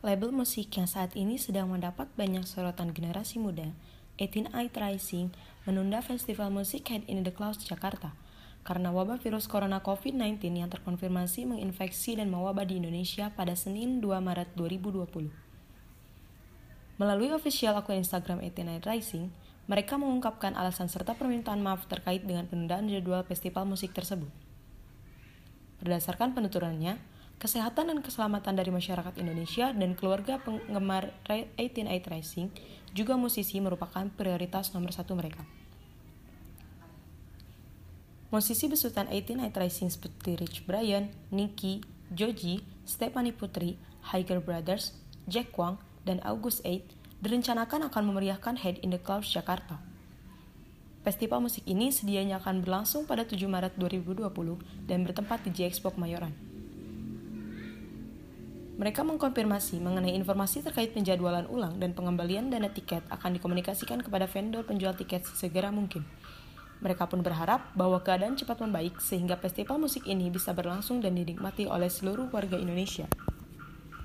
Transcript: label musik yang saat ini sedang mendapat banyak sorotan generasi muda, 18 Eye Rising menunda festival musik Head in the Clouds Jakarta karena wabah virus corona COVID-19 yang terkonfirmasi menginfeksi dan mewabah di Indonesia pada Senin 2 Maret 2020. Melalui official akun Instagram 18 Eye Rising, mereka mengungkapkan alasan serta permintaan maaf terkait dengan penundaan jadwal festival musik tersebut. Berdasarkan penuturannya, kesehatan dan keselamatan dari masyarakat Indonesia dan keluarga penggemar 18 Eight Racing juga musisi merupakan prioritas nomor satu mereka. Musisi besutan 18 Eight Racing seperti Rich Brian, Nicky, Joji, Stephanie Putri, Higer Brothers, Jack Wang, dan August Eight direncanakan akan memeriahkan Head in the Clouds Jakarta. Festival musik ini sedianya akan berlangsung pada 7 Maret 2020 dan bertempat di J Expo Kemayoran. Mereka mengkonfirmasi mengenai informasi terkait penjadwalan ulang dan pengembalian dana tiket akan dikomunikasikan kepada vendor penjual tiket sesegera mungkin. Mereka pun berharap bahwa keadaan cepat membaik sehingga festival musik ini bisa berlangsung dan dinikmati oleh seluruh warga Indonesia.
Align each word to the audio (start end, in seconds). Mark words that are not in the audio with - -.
label 0.00 0.32
musik 0.32 0.72
yang 0.80 0.88
saat 0.88 1.12
ini 1.12 1.36
sedang 1.36 1.68
mendapat 1.68 2.08
banyak 2.16 2.48
sorotan 2.48 2.96
generasi 2.96 3.36
muda, 3.36 3.76
18 4.16 4.48
Eye 4.48 4.72
Rising 4.72 5.28
menunda 5.68 6.00
festival 6.00 6.48
musik 6.48 6.88
Head 6.88 7.04
in 7.04 7.20
the 7.20 7.32
Clouds 7.32 7.60
Jakarta 7.60 8.16
karena 8.60 8.92
wabah 8.92 9.16
virus 9.20 9.48
corona 9.48 9.80
COVID-19 9.80 10.40
yang 10.56 10.68
terkonfirmasi 10.68 11.48
menginfeksi 11.48 12.16
dan 12.20 12.28
mewabah 12.28 12.68
di 12.68 12.76
Indonesia 12.76 13.32
pada 13.32 13.56
Senin 13.56 14.04
2 14.04 14.20
Maret 14.20 14.52
2020. 14.56 15.32
Melalui 17.00 17.32
official 17.32 17.76
akun 17.80 18.00
Instagram 18.00 18.44
18 18.44 18.68
Eye 18.68 18.84
Rising, 18.84 19.32
mereka 19.68 19.96
mengungkapkan 19.96 20.56
alasan 20.56 20.88
serta 20.92 21.16
permintaan 21.16 21.60
maaf 21.60 21.88
terkait 21.88 22.24
dengan 22.24 22.44
penundaan 22.48 22.88
jadwal 22.88 23.24
festival 23.24 23.64
musik 23.64 23.96
tersebut. 23.96 24.28
Berdasarkan 25.80 26.36
penuturannya, 26.36 27.00
kesehatan 27.40 27.88
dan 27.88 27.98
keselamatan 28.04 28.52
dari 28.52 28.68
masyarakat 28.68 29.16
Indonesia 29.16 29.72
dan 29.72 29.96
keluarga 29.96 30.36
penggemar 30.44 31.16
18 31.24 31.56
Eight 31.88 32.04
Racing 32.04 32.52
juga 32.92 33.16
musisi 33.16 33.56
merupakan 33.64 34.04
prioritas 34.12 34.76
nomor 34.76 34.92
satu 34.92 35.16
mereka. 35.16 35.40
Musisi 38.28 38.68
besutan 38.68 39.08
18 39.08 39.40
Eight 39.40 39.56
Racing 39.56 39.88
seperti 39.88 40.36
Rich 40.36 40.68
Brian, 40.68 41.08
Nicky, 41.32 41.80
Joji, 42.12 42.60
Stephanie 42.84 43.32
Putri, 43.32 43.80
Higer 44.12 44.44
Brothers, 44.44 44.92
Jack 45.24 45.56
Wang, 45.56 45.80
dan 46.04 46.20
August 46.22 46.60
Eight 46.68 46.84
direncanakan 47.24 47.88
akan 47.88 48.02
memeriahkan 48.12 48.60
Head 48.60 48.84
in 48.84 48.92
the 48.92 49.00
Clouds 49.00 49.32
Jakarta. 49.32 49.80
Festival 51.00 51.40
musik 51.40 51.64
ini 51.64 51.88
sedianya 51.88 52.36
akan 52.36 52.60
berlangsung 52.60 53.08
pada 53.08 53.24
7 53.24 53.40
Maret 53.48 53.80
2020 53.80 54.28
dan 54.84 55.08
bertempat 55.08 55.40
di 55.48 55.50
J 55.56 55.72
Expo 55.72 55.88
Kemayoran. 55.88 56.49
Mereka 58.80 59.04
mengkonfirmasi 59.04 59.76
mengenai 59.76 60.16
informasi 60.16 60.64
terkait 60.64 60.96
penjadwalan 60.96 61.44
ulang 61.52 61.76
dan 61.76 61.92
pengembalian 61.92 62.48
dana 62.48 62.72
tiket 62.72 63.04
akan 63.12 63.36
dikomunikasikan 63.36 64.00
kepada 64.00 64.24
vendor 64.24 64.64
penjual 64.64 64.96
tiket 64.96 65.28
sesegera 65.28 65.68
mungkin. 65.68 66.00
Mereka 66.80 67.04
pun 67.12 67.20
berharap 67.20 67.76
bahwa 67.76 68.00
keadaan 68.00 68.40
cepat 68.40 68.56
membaik 68.64 68.96
sehingga 68.96 69.36
festival 69.36 69.76
musik 69.76 70.08
ini 70.08 70.32
bisa 70.32 70.56
berlangsung 70.56 71.04
dan 71.04 71.12
dinikmati 71.12 71.68
oleh 71.68 71.92
seluruh 71.92 72.32
warga 72.32 72.56
Indonesia. 72.56 73.04